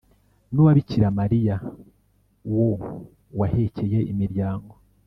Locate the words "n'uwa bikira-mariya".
0.51-1.55